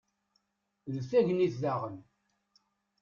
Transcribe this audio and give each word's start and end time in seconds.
d 0.93 0.95
tagnit 1.09 1.53
daɣen 1.61 1.97